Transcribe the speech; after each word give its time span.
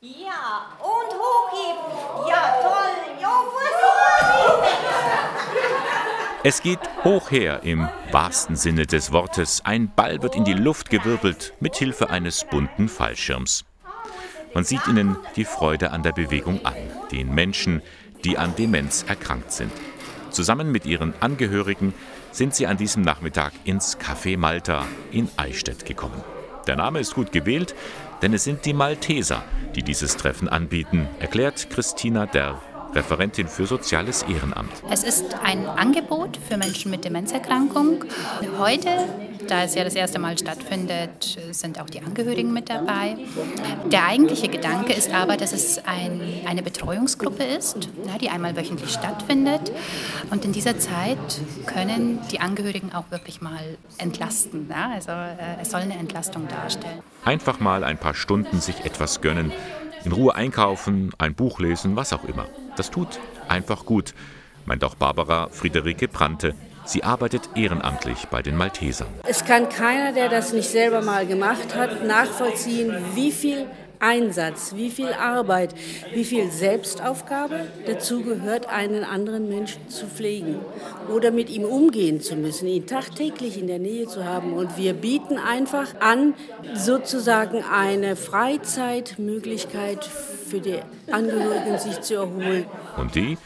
Ja, 0.00 0.68
und 0.78 1.12
hochheben. 1.12 1.82
Ja, 2.28 2.54
toll. 2.62 2.94
Ja, 3.20 3.42
Vorsicht, 3.50 4.76
Es 6.44 6.62
geht 6.62 6.78
hoch 7.02 7.32
her 7.32 7.64
im 7.64 7.88
wahrsten 8.12 8.54
Sinne 8.54 8.86
des 8.86 9.10
Wortes. 9.10 9.62
Ein 9.64 9.90
Ball 9.92 10.22
wird 10.22 10.36
in 10.36 10.44
die 10.44 10.52
Luft 10.52 10.90
gewirbelt 10.90 11.52
mit 11.58 11.74
Hilfe 11.74 12.10
eines 12.10 12.44
bunten 12.44 12.88
Fallschirms. 12.88 13.64
Man 14.54 14.62
sieht 14.62 14.86
ihnen 14.86 15.16
die 15.34 15.44
Freude 15.44 15.90
an 15.90 16.04
der 16.04 16.12
Bewegung 16.12 16.64
an, 16.64 16.76
den 17.10 17.34
Menschen, 17.34 17.82
die 18.22 18.38
an 18.38 18.54
Demenz 18.54 19.04
erkrankt 19.08 19.50
sind. 19.50 19.72
Zusammen 20.30 20.70
mit 20.70 20.86
ihren 20.86 21.12
Angehörigen 21.20 21.92
sind 22.30 22.54
sie 22.54 22.68
an 22.68 22.76
diesem 22.76 23.02
Nachmittag 23.02 23.52
ins 23.64 23.98
Café 23.98 24.38
Malta 24.38 24.86
in 25.10 25.28
Eichstätt 25.36 25.84
gekommen. 25.84 26.22
Der 26.68 26.76
Name 26.76 27.00
ist 27.00 27.14
gut 27.14 27.32
gewählt, 27.32 27.74
denn 28.20 28.34
es 28.34 28.44
sind 28.44 28.66
die 28.66 28.74
Malteser, 28.74 29.42
die 29.74 29.82
dieses 29.82 30.18
Treffen 30.18 30.50
anbieten, 30.50 31.08
erklärt 31.18 31.70
Christina 31.70 32.26
Derr, 32.26 32.60
Referentin 32.94 33.48
für 33.48 33.64
Soziales 33.64 34.22
Ehrenamt. 34.24 34.70
Es 34.90 35.02
ist 35.02 35.24
ein 35.42 35.66
Angebot 35.66 36.36
für 36.46 36.58
Menschen 36.58 36.90
mit 36.90 37.06
Demenzerkrankung. 37.06 38.04
Heute, 38.58 38.90
da 39.50 39.64
es 39.64 39.74
ja 39.74 39.84
das 39.84 39.94
erste 39.94 40.18
Mal 40.18 40.38
stattfindet, 40.38 41.38
sind 41.52 41.80
auch 41.80 41.88
die 41.88 42.00
Angehörigen 42.00 42.52
mit 42.52 42.68
dabei. 42.68 43.16
Der 43.90 44.06
eigentliche 44.06 44.48
Gedanke 44.48 44.92
ist 44.92 45.12
aber, 45.12 45.36
dass 45.36 45.52
es 45.52 45.78
ein, 45.86 46.20
eine 46.46 46.62
Betreuungsgruppe 46.62 47.44
ist, 47.44 47.88
die 48.20 48.28
einmal 48.30 48.56
wöchentlich 48.56 48.90
stattfindet. 48.90 49.72
Und 50.30 50.44
in 50.44 50.52
dieser 50.52 50.78
Zeit 50.78 51.18
können 51.66 52.20
die 52.30 52.40
Angehörigen 52.40 52.92
auch 52.92 53.10
wirklich 53.10 53.40
mal 53.40 53.78
entlasten. 53.98 54.70
Also 54.72 55.12
äh, 55.12 55.60
es 55.62 55.70
soll 55.70 55.80
eine 55.80 55.98
Entlastung 55.98 56.48
darstellen. 56.48 57.00
Einfach 57.24 57.60
mal 57.60 57.84
ein 57.84 57.98
paar 57.98 58.14
Stunden 58.14 58.60
sich 58.60 58.84
etwas 58.84 59.20
gönnen, 59.20 59.52
in 60.04 60.12
Ruhe 60.12 60.34
einkaufen, 60.34 61.12
ein 61.18 61.34
Buch 61.34 61.58
lesen, 61.60 61.96
was 61.96 62.12
auch 62.12 62.24
immer. 62.24 62.46
Das 62.76 62.90
tut 62.90 63.18
einfach 63.48 63.84
gut, 63.84 64.14
meint 64.66 64.84
auch 64.84 64.94
Barbara 64.94 65.48
Friederike 65.50 66.08
Brante. 66.08 66.54
Sie 66.88 67.04
arbeitet 67.04 67.50
ehrenamtlich 67.54 68.28
bei 68.30 68.40
den 68.40 68.56
Maltesern. 68.56 69.08
Es 69.28 69.44
kann 69.44 69.68
keiner, 69.68 70.12
der 70.14 70.30
das 70.30 70.54
nicht 70.54 70.70
selber 70.70 71.02
mal 71.02 71.26
gemacht 71.26 71.74
hat, 71.76 72.02
nachvollziehen, 72.02 72.96
wie 73.14 73.30
viel 73.30 73.66
Einsatz, 74.00 74.72
wie 74.74 74.88
viel 74.88 75.12
Arbeit, 75.12 75.74
wie 76.14 76.24
viel 76.24 76.50
Selbstaufgabe 76.50 77.66
dazu 77.86 78.22
gehört, 78.22 78.70
einen 78.70 79.04
anderen 79.04 79.50
Menschen 79.50 79.86
zu 79.90 80.06
pflegen 80.06 80.60
oder 81.14 81.30
mit 81.30 81.50
ihm 81.50 81.64
umgehen 81.64 82.22
zu 82.22 82.36
müssen, 82.36 82.68
ihn 82.68 82.86
tagtäglich 82.86 83.58
in 83.58 83.66
der 83.66 83.80
Nähe 83.80 84.06
zu 84.06 84.24
haben. 84.24 84.54
Und 84.54 84.78
wir 84.78 84.94
bieten 84.94 85.36
einfach 85.36 85.88
an, 86.00 86.32
sozusagen 86.72 87.62
eine 87.64 88.16
Freizeitmöglichkeit 88.16 90.02
für 90.04 90.60
die 90.60 90.78
Angehörigen, 91.10 91.78
sich 91.78 92.00
zu 92.00 92.14
erholen. 92.14 92.64
Und 92.96 93.14
die 93.14 93.36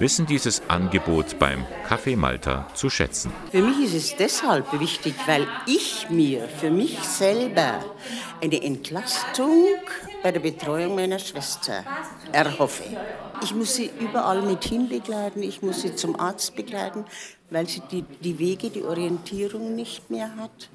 wissen 0.00 0.24
dieses 0.24 0.62
Angebot 0.66 1.38
beim 1.38 1.66
Café 1.86 2.16
Malta 2.16 2.66
zu 2.74 2.88
schätzen. 2.88 3.30
Für 3.52 3.62
mich 3.62 3.84
ist 3.84 3.94
es 3.94 4.16
deshalb 4.16 4.80
wichtig, 4.80 5.14
weil 5.26 5.46
ich 5.66 6.08
mir 6.08 6.48
für 6.48 6.70
mich 6.70 6.98
selber 7.00 7.84
eine 8.42 8.62
Entlastung 8.62 9.76
bei 10.22 10.32
der 10.32 10.40
Betreuung 10.40 10.94
meiner 10.94 11.18
Schwester 11.18 11.84
erhoffe. 12.32 12.84
Ich 13.42 13.54
muss 13.54 13.74
sie 13.74 13.90
überall 14.00 14.40
mit 14.40 14.64
hinbegleiten, 14.64 15.42
ich 15.42 15.60
muss 15.60 15.82
sie 15.82 15.94
zum 15.94 16.18
Arzt 16.18 16.56
begleiten, 16.56 17.04
weil 17.50 17.68
sie 17.68 17.82
die, 17.90 18.02
die 18.02 18.38
Wege, 18.38 18.70
die 18.70 18.82
Orientierung 18.82 19.74
nicht 19.74 20.10
mehr 20.10 20.30
hat. 20.36 20.70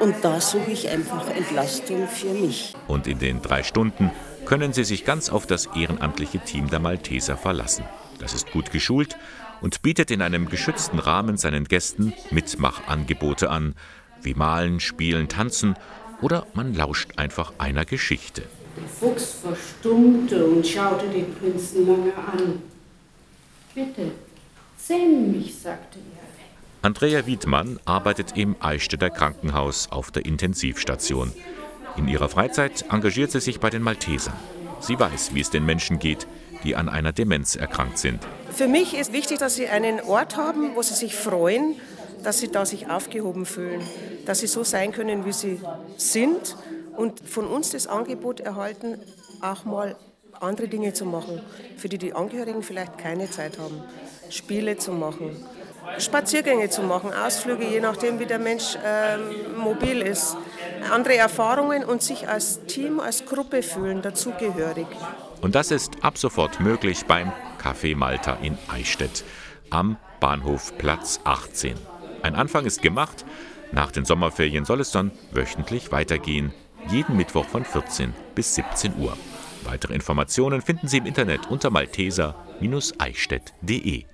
Und 0.00 0.16
da 0.22 0.40
suche 0.40 0.70
ich 0.70 0.88
einfach 0.88 1.28
Entlastung 1.30 2.08
für 2.08 2.32
mich. 2.34 2.74
Und 2.88 3.06
in 3.06 3.18
den 3.18 3.40
drei 3.40 3.62
Stunden 3.62 4.10
können 4.44 4.72
sie 4.72 4.84
sich 4.84 5.04
ganz 5.04 5.30
auf 5.30 5.46
das 5.46 5.66
ehrenamtliche 5.74 6.40
Team 6.40 6.68
der 6.70 6.80
Malteser 6.80 7.36
verlassen. 7.36 7.84
Das 8.18 8.34
ist 8.34 8.50
gut 8.52 8.70
geschult 8.70 9.16
und 9.60 9.82
bietet 9.82 10.10
in 10.10 10.22
einem 10.22 10.48
geschützten 10.48 10.98
Rahmen 10.98 11.36
seinen 11.36 11.64
Gästen 11.64 12.12
Mitmachangebote 12.30 13.50
an, 13.50 13.74
wie 14.22 14.34
Malen, 14.34 14.80
Spielen, 14.80 15.28
Tanzen 15.28 15.74
oder 16.20 16.46
man 16.54 16.74
lauscht 16.74 17.12
einfach 17.16 17.52
einer 17.58 17.84
Geschichte. 17.84 18.42
Der 18.76 18.88
Fuchs 18.88 19.36
verstummte 19.42 20.44
und 20.44 20.66
schaute 20.66 21.06
den 21.08 21.34
Prinzen 21.34 21.86
lange 21.86 22.14
an. 22.14 22.62
Bitte, 23.74 24.12
zähm 24.76 25.32
mich, 25.32 25.58
sagte 25.58 25.98
er. 25.98 26.24
Andrea 26.84 27.24
Wiedmann 27.24 27.80
arbeitet 27.86 28.36
im 28.36 28.56
Eichstätter 28.60 29.08
Krankenhaus 29.08 29.90
auf 29.90 30.10
der 30.10 30.26
Intensivstation. 30.26 31.32
In 31.96 32.08
ihrer 32.08 32.28
Freizeit 32.28 32.84
engagiert 32.90 33.30
sie 33.30 33.40
sich 33.40 33.60
bei 33.60 33.70
den 33.70 33.82
Maltesern. 33.82 34.34
Sie 34.80 34.98
weiß, 34.98 35.34
wie 35.34 35.40
es 35.40 35.50
den 35.50 35.64
Menschen 35.64 35.98
geht, 35.98 36.26
die 36.64 36.76
an 36.76 36.88
einer 36.88 37.12
Demenz 37.12 37.56
erkrankt 37.56 37.98
sind. 37.98 38.20
Für 38.50 38.68
mich 38.68 38.96
ist 38.96 39.12
wichtig, 39.12 39.38
dass 39.38 39.54
sie 39.54 39.68
einen 39.68 40.00
Ort 40.00 40.36
haben, 40.36 40.74
wo 40.74 40.82
sie 40.82 40.94
sich 40.94 41.14
freuen, 41.14 41.76
dass 42.22 42.40
sie 42.40 42.48
da 42.48 42.66
sich 42.66 42.90
aufgehoben 42.90 43.46
fühlen, 43.46 43.82
dass 44.26 44.40
sie 44.40 44.46
so 44.46 44.64
sein 44.64 44.92
können, 44.92 45.24
wie 45.24 45.32
sie 45.32 45.60
sind 45.96 46.56
und 46.96 47.20
von 47.20 47.46
uns 47.46 47.70
das 47.70 47.86
Angebot 47.86 48.40
erhalten, 48.40 48.98
auch 49.40 49.64
mal 49.64 49.96
andere 50.40 50.68
Dinge 50.68 50.92
zu 50.92 51.04
machen, 51.04 51.40
für 51.76 51.88
die 51.88 51.98
die 51.98 52.12
Angehörigen 52.12 52.62
vielleicht 52.62 52.98
keine 52.98 53.30
Zeit 53.30 53.58
haben. 53.58 53.82
Spiele 54.30 54.76
zu 54.76 54.92
machen, 54.92 55.36
Spaziergänge 55.98 56.70
zu 56.70 56.82
machen, 56.82 57.12
Ausflüge, 57.12 57.64
je 57.64 57.80
nachdem, 57.80 58.18
wie 58.18 58.26
der 58.26 58.38
Mensch 58.38 58.76
ähm, 58.84 59.20
mobil 59.56 60.00
ist, 60.00 60.36
andere 60.92 61.16
Erfahrungen 61.16 61.84
und 61.84 62.02
sich 62.02 62.28
als 62.28 62.64
Team, 62.66 63.00
als 63.00 63.24
Gruppe 63.26 63.62
fühlen, 63.62 64.02
dazugehörig. 64.02 64.86
Und 65.40 65.54
das 65.54 65.70
ist 65.70 65.92
ab 66.02 66.18
sofort 66.18 66.60
möglich 66.60 67.04
beim 67.06 67.32
Café 67.62 67.96
Malta 67.96 68.38
in 68.42 68.58
Eichstätt 68.68 69.24
am 69.70 69.96
Bahnhof 70.20 70.76
Platz 70.78 71.20
18. 71.24 71.74
Ein 72.22 72.34
Anfang 72.34 72.64
ist 72.64 72.80
gemacht. 72.80 73.24
Nach 73.72 73.90
den 73.90 74.04
Sommerferien 74.04 74.64
soll 74.64 74.80
es 74.80 74.92
dann 74.92 75.10
wöchentlich 75.32 75.92
weitergehen. 75.92 76.54
Jeden 76.88 77.16
Mittwoch 77.16 77.46
von 77.46 77.64
14 77.64 78.14
bis 78.34 78.54
17 78.54 78.94
Uhr. 78.98 79.16
Weitere 79.64 79.94
Informationen 79.94 80.62
finden 80.62 80.88
Sie 80.88 80.98
im 80.98 81.06
Internet 81.06 81.50
unter 81.50 81.70
malteser-eichstätt.de. 81.70 84.04